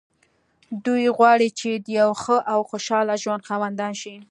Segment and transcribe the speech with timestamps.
[0.85, 4.15] دوی غواړي چې د يوه ښه او خوشحاله ژوند خاوندان شي.